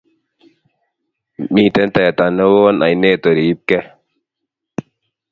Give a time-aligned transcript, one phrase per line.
[1.53, 3.83] Mitenteta t newon ainet oripkee.